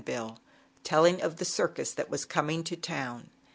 [0.03, 0.39] bill,
[0.83, 3.29] telling of the circus that was corn ing to town.